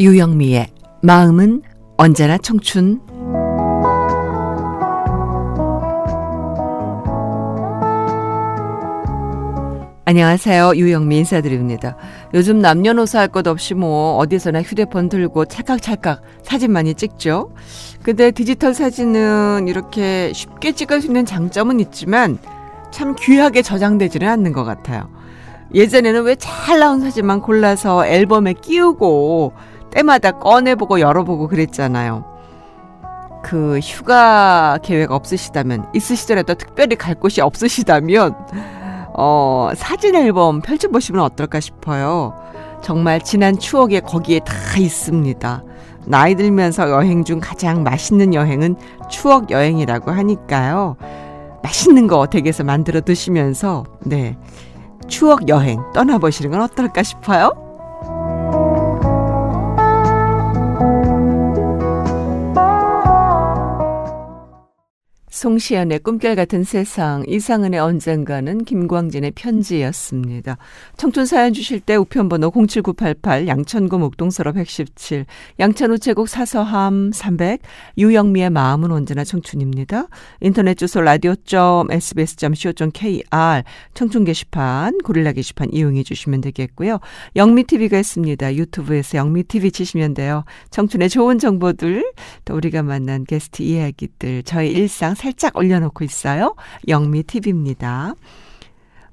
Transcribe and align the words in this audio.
유영미의 0.00 0.66
마음은 1.02 1.60
언제나 1.98 2.38
청춘 2.38 3.00
안녕하세요. 10.06 10.72
유영미 10.74 11.18
인사드립니다. 11.18 11.96
요즘 12.34 12.58
남녀노소 12.58 13.18
할 13.18 13.28
것 13.28 13.46
없이 13.46 13.74
뭐 13.74 14.16
어디서나 14.16 14.62
휴대폰 14.62 15.08
들고 15.08 15.44
찰칵찰칵 15.44 16.22
사진 16.42 16.72
많이 16.72 16.94
찍죠. 16.94 17.52
근데 18.02 18.32
디지털 18.32 18.74
사진은 18.74 19.68
이렇게 19.68 20.32
쉽게 20.32 20.72
찍을 20.72 21.00
수 21.00 21.06
있는 21.06 21.24
장점은 21.26 21.78
있지만 21.80 22.38
참 22.90 23.14
귀하게 23.20 23.62
저장되지는 23.62 24.26
않는 24.28 24.52
것 24.52 24.64
같아요. 24.64 25.08
예전에는 25.74 26.24
왜 26.24 26.34
잘 26.34 26.80
나온 26.80 27.00
사진만 27.00 27.40
골라서 27.40 28.04
앨범에 28.04 28.54
끼우고 28.54 29.52
때마다 29.90 30.32
꺼내보고 30.32 31.00
열어보고 31.00 31.48
그랬잖아요. 31.48 32.24
그 33.42 33.78
휴가 33.78 34.78
계획 34.82 35.10
없으시다면 35.10 35.86
있으시더라도 35.94 36.54
특별히 36.54 36.96
갈 36.96 37.14
곳이 37.14 37.40
없으시다면 37.40 38.34
어, 39.14 39.70
사진 39.74 40.14
앨범 40.14 40.60
펼쳐보시면 40.60 41.22
어떨까 41.22 41.60
싶어요. 41.60 42.34
정말 42.82 43.20
지난 43.20 43.58
추억에 43.58 44.00
거기에 44.00 44.40
다 44.40 44.54
있습니다. 44.78 45.64
나이 46.06 46.34
들면서 46.34 46.90
여행 46.90 47.24
중 47.24 47.40
가장 47.40 47.82
맛있는 47.82 48.34
여행은 48.34 48.76
추억 49.10 49.50
여행이라고 49.50 50.10
하니까요. 50.10 50.96
맛있는 51.62 52.06
거 52.06 52.26
댁에서 52.26 52.64
만들어 52.64 53.02
드시면서, 53.02 53.84
네. 54.04 54.38
추억 55.08 55.48
여행 55.48 55.82
떠나보시는 55.92 56.50
건 56.50 56.62
어떨까 56.62 57.02
싶어요? 57.02 57.69
송시연의 65.40 66.00
꿈결 66.00 66.36
같은 66.36 66.64
세상, 66.64 67.24
이상은의 67.26 67.80
언젠가는 67.80 68.62
김광진의 68.62 69.30
편지였습니다. 69.30 70.58
청춘 70.98 71.24
사연 71.24 71.54
주실 71.54 71.80
때 71.80 71.96
우편번호 71.96 72.50
07988 72.50 73.48
양천구 73.48 73.98
목동서로 73.98 74.52
117, 74.52 75.24
양천 75.58 75.92
우체국 75.92 76.28
사서함 76.28 77.12
300, 77.14 77.62
유영미의 77.96 78.50
마음은 78.50 78.92
언제나 78.92 79.24
청춘입니다. 79.24 80.08
인터넷 80.42 80.74
주소 80.74 81.00
라디오.sbs.co.kr 81.00 83.62
청춘 83.94 84.24
게시판, 84.24 84.98
고릴라 84.98 85.32
게시판 85.32 85.72
이용해 85.72 86.02
주시면 86.02 86.42
되겠고요. 86.42 86.98
영미TV가 87.36 87.98
있습니다. 87.98 88.56
유튜브에서 88.56 89.16
영미TV 89.16 89.70
치시면 89.70 90.12
돼요. 90.12 90.44
청춘의 90.68 91.08
좋은 91.08 91.38
정보들, 91.38 92.12
또 92.44 92.56
우리가 92.56 92.82
만난 92.82 93.24
게스트 93.24 93.62
이야기들, 93.62 94.42
저의 94.42 94.72
일상 94.72 95.14
살 95.14 95.29
살짝 95.30 95.56
올려놓고 95.56 96.04
있어요. 96.04 96.54
영미 96.88 97.24
TV입니다. 97.24 98.14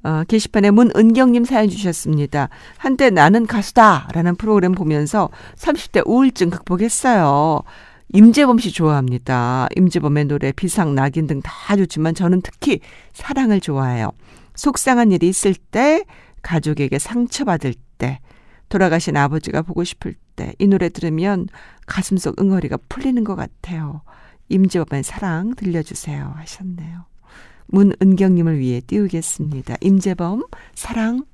어, 0.03 0.23
게시판에 0.27 0.71
문은경님 0.71 1.45
사연 1.45 1.69
주셨습니다. 1.69 2.49
한때 2.77 3.09
나는 3.09 3.45
가수다! 3.45 4.07
라는 4.13 4.35
프로그램 4.35 4.71
보면서 4.73 5.29
30대 5.57 6.03
우울증 6.07 6.49
극복했어요. 6.49 7.61
임재범 8.13 8.57
씨 8.59 8.71
좋아합니다. 8.71 9.67
임재범의 9.75 10.25
노래, 10.25 10.51
비상, 10.53 10.95
낙인 10.95 11.27
등 11.27 11.41
다 11.43 11.75
좋지만 11.75 12.15
저는 12.15 12.41
특히 12.41 12.79
사랑을 13.13 13.59
좋아해요. 13.59 14.11
속상한 14.55 15.11
일이 15.11 15.27
있을 15.27 15.53
때, 15.55 16.05
가족에게 16.41 16.99
상처받을 16.99 17.73
때, 17.97 18.19
돌아가신 18.69 19.17
아버지가 19.17 19.61
보고 19.61 19.83
싶을 19.83 20.15
때, 20.35 20.53
이 20.57 20.67
노래 20.67 20.87
들으면 20.89 21.47
가슴속 21.85 22.41
응어리가 22.41 22.77
풀리는 22.87 23.21
것 23.25 23.35
같아요. 23.35 24.01
임재범의 24.49 25.03
사랑 25.03 25.55
들려주세요 25.55 26.33
하셨네요. 26.37 27.05
문은경님을 27.67 28.59
위해 28.59 28.79
띄우겠습니다. 28.79 29.75
임재범 29.81 30.43
사랑 30.73 31.25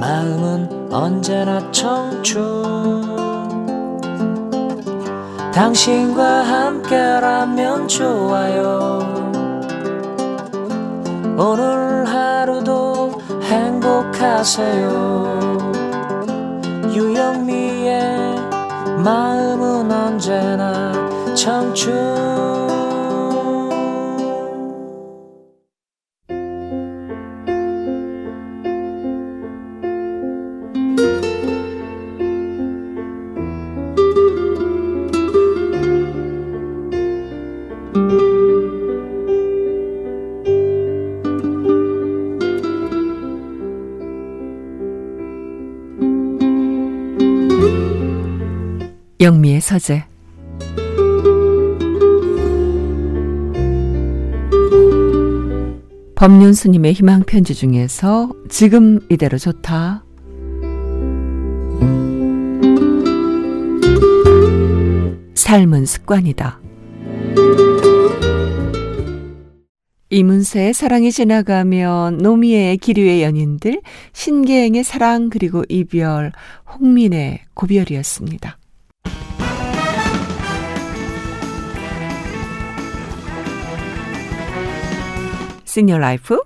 마음은 0.00 0.92
언제나 0.92 1.70
청춘 1.72 2.42
당신과 5.54 6.42
함께라면 6.42 7.88
좋아요 7.88 8.98
오늘 11.38 12.04
하루도 12.06 13.20
행복하세요 13.42 14.92
유영미의 16.94 18.13
마음은 19.04 19.92
언제나 19.92 21.34
청춘 21.34 22.73
영미의 49.24 49.62
서재 49.62 50.04
법륜스님의 56.14 56.92
희망편지 56.92 57.54
중에서 57.54 58.30
지금 58.50 59.00
이대로 59.08 59.38
좋다. 59.38 60.04
삶은 65.34 65.86
습관이다. 65.86 66.60
이문세의 70.10 70.74
사랑이 70.74 71.10
지나가면 71.10 72.18
노미의 72.18 72.76
기류의 72.76 73.22
연인들, 73.22 73.80
신계행의 74.12 74.84
사랑 74.84 75.30
그리고 75.30 75.64
이별, 75.70 76.30
홍민의 76.78 77.40
고별이었습니다. 77.54 78.58
시니어 85.74 85.98
라이프 85.98 86.40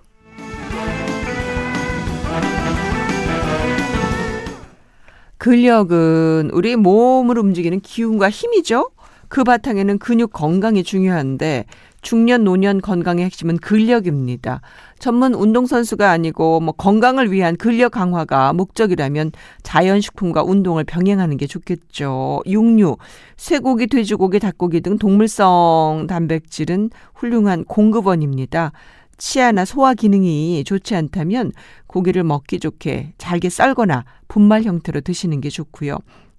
근력은 5.36 6.48
우리 6.54 6.76
몸을 6.76 7.38
움직이는 7.38 7.80
기운과 7.80 8.30
힘이죠. 8.30 8.90
그 9.28 9.44
바탕에는 9.44 9.98
근육 9.98 10.32
건강이 10.32 10.82
중요한데 10.82 11.66
중년 12.00 12.44
노년 12.44 12.80
건강의 12.80 13.26
핵심은 13.26 13.58
근력입니다. 13.58 14.62
전문 14.98 15.34
운동선수가 15.34 16.10
아니고 16.10 16.60
뭐 16.60 16.72
건강을 16.72 17.30
위한 17.30 17.58
근력 17.58 17.92
강화가 17.92 18.54
목적이라면 18.54 19.32
자연식품과 19.62 20.42
운동을 20.42 20.84
병행하는 20.84 21.36
게 21.36 21.46
좋겠죠. 21.46 22.40
육류, 22.46 22.96
쇠고기, 23.36 23.88
돼지고기, 23.88 24.38
닭고기 24.38 24.80
등 24.80 24.96
동물성 24.96 26.06
단백질은 26.08 26.88
훌륭한 27.14 27.64
공급원입니다. 27.64 28.72
치아나 29.18 29.64
소화 29.64 29.94
기능이 29.94 30.64
좋지 30.64 30.94
않다면 30.94 31.52
고기를 31.86 32.22
먹기 32.24 32.60
좋게 32.60 33.14
잘게 33.18 33.50
썰거나 33.50 34.04
분말 34.28 34.62
형태로 34.62 35.00
드시는 35.02 35.40
게 35.40 35.50
좋고요. 35.50 35.98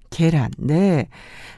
계란, 0.09 0.49
네. 0.57 1.07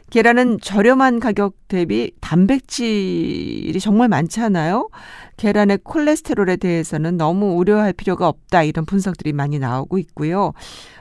계란은 0.09 0.59
저렴한 0.59 1.21
가격 1.21 1.55
대비 1.69 2.11
단백질이 2.19 3.79
정말 3.79 4.09
많잖아요. 4.09 4.89
계란의 5.37 5.79
콜레스테롤에 5.83 6.57
대해서는 6.57 7.15
너무 7.15 7.53
우려할 7.55 7.93
필요가 7.93 8.27
없다. 8.27 8.63
이런 8.63 8.85
분석들이 8.85 9.31
많이 9.31 9.57
나오고 9.57 9.97
있고요. 9.99 10.51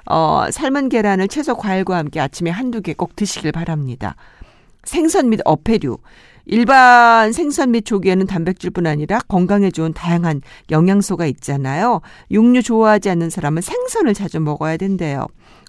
어, 0.07 0.45
삶은 0.53 0.91
계란을 0.91 1.27
채소 1.27 1.57
과일과 1.57 1.97
함께 1.97 2.21
아침에 2.21 2.51
한두 2.51 2.83
개 2.83 2.95
꼭 2.95 3.17
드시길 3.17 3.51
바랍니다. 3.51 4.15
생선 4.85 5.29
및 5.29 5.41
어패류. 5.45 5.99
일반 6.53 7.33
생선 7.33 7.71
및 7.71 7.85
조개에는 7.85 8.27
단백질뿐 8.27 8.85
아니라 8.85 9.21
건강에 9.29 9.71
좋은 9.71 9.93
다양한 9.93 10.43
영양소가 10.73 11.27
있잖아요. 11.27 12.01
육류 12.33 12.65
좋아하지 12.65 13.09
않는 13.11 13.31
사람은 13.31 13.63
생선을 13.63 14.15
자주 14.15 14.41
먹어야 14.41 14.77
된대요. 14.77 15.29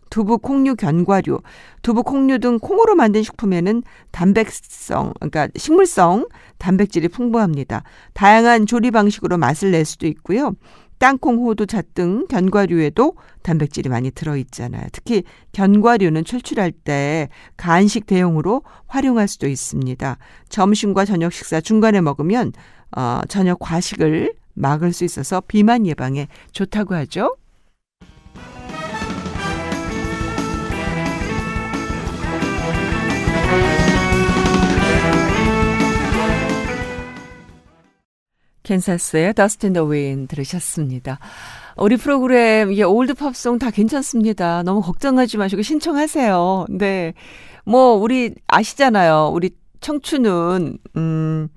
두부, 0.10 0.39
콩류, 0.39 0.78
견과류, 0.78 1.39
두부, 1.83 2.01
콩류 2.01 2.39
등 2.39 2.57
콩으로 2.57 2.95
만든 2.95 3.22
식품에는 3.22 3.83
단백성, 4.10 5.13
그러니까 5.19 5.50
식물성 5.56 6.28
단백질이 6.57 7.10
풍부합니다. 7.10 7.83
다양한 8.13 8.66
조리 8.66 8.89
방식으로 8.89 9.38
맛을 9.38 9.69
낼 9.69 9.86
수도 9.86 10.07
있고요. 10.07 10.56
땅콩, 11.01 11.39
호두, 11.39 11.65
잣 11.65 11.95
등 11.95 12.27
견과류에도 12.27 13.15
단백질이 13.42 13.89
많이 13.89 14.12
들어있잖아요. 14.12 14.86
특히 14.92 15.24
견과류는 15.51 16.24
출출할 16.24 16.71
때 16.71 17.27
간식 17.57 18.06
대용으로 18.06 18.62
활용할 18.86 19.27
수도 19.27 19.48
있습니다. 19.48 20.18
점심과 20.50 21.06
저녁 21.06 21.33
식사 21.33 21.59
중간에 21.59 22.01
먹으면 22.01 22.53
어, 22.95 23.21
저녁 23.27 23.57
과식을 23.59 24.33
막을 24.53 24.94
수 24.94 25.03
있어서 25.03 25.42
비만 25.42 25.88
예방에 25.88 26.27
좋다고 26.51 26.94
하죠. 26.94 27.36
캔사스의 38.71 39.33
Dust 39.33 39.68
in 39.68 39.73
the 39.73 39.85
Wind 39.85 40.27
들으셨습니다. 40.33 41.19
우리 41.75 41.97
프로그램 41.97 42.71
이게 42.71 42.83
old 42.83 43.15
팝송 43.15 43.59
다 43.59 43.69
괜찮습니다. 43.69 44.63
너무 44.63 44.81
걱정하지 44.81 45.35
마시고 45.38 45.62
신청하세요. 45.62 46.68
네. 46.69 47.13
뭐 47.65 47.95
우리 47.95 48.33
아시잖아요. 48.47 49.31
우리 49.33 49.51
청춘은 49.81 50.77
음 50.95 51.50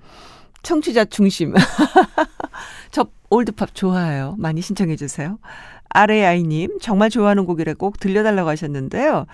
청취자 0.61 1.05
중심. 1.05 1.53
저 2.91 3.05
old 3.29 3.51
pop 3.51 3.73
좋아해요. 3.73 4.35
많이 4.37 4.59
신청해 4.59 4.97
주세요. 4.97 5.37
RAI님 5.89 6.79
정말 6.81 7.09
좋아하는 7.09 7.45
곡이라 7.45 7.75
꼭 7.75 7.97
들려달라고 7.97 8.49
하셨는데요. 8.49 9.25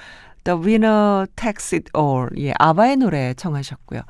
The 0.43 0.59
Winner 0.59 1.27
Takes 1.35 1.75
It 1.75 1.91
All. 1.97 2.29
예, 2.37 2.53
아바의 2.57 2.97
노래 2.97 3.33
청하셨고요. 3.33 4.01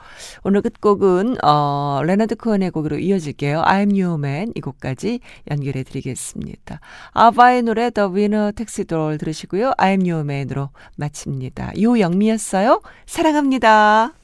오늘 0.43 0.61
끝곡은, 0.61 1.37
어, 1.43 2.01
레나드 2.03 2.35
코언의 2.35 2.71
곡으로 2.71 2.99
이어질게요. 2.99 3.61
I'm 3.63 3.91
Your 3.99 4.15
Man. 4.15 4.51
이 4.55 4.61
곡까지 4.61 5.19
연결해 5.49 5.83
드리겠습니다. 5.83 6.79
아바의 7.11 7.63
노래 7.63 7.89
The 7.89 8.09
Winner 8.09 8.51
Takes 8.53 8.81
It 8.81 8.95
All 8.95 9.17
들으시고요. 9.17 9.71
I'm 9.77 10.09
Your 10.09 10.21
Man으로 10.21 10.69
마칩니다. 10.97 11.73
요영미였어요. 11.81 12.81
사랑합니다. 13.05 14.20